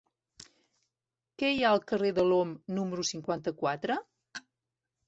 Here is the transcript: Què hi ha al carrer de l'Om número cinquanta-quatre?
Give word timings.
Què 1.43 1.51
hi 1.57 1.61
ha 1.67 1.75
al 1.75 1.83
carrer 1.91 2.11
de 2.21 2.27
l'Om 2.31 2.57
número 2.81 3.07
cinquanta-quatre? 3.13 4.01